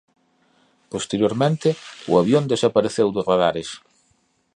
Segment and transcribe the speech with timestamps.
[0.93, 1.69] Posteriormente
[2.11, 3.69] o avión desapareceu dos radares.